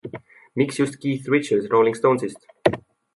[0.55, 2.37] Miks just Keith Richards Rolling Stonesist?